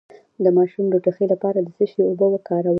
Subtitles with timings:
[0.43, 2.69] د ماشوم د ټوخي لپاره د څه شي اوبه وکاروم؟